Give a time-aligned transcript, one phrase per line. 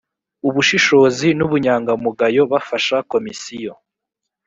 [0.47, 3.73] ubushishozi n ubunyangamugayo bafasha komisiyo